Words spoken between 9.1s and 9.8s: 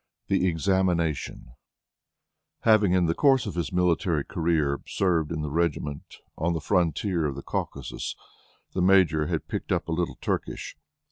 had picked